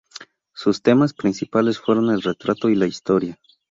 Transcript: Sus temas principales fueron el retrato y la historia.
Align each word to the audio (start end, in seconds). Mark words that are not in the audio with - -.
Sus 0.55 0.81
temas 0.81 1.13
principales 1.13 1.77
fueron 1.77 2.09
el 2.09 2.23
retrato 2.23 2.69
y 2.69 2.75
la 2.75 2.87
historia. 2.87 3.37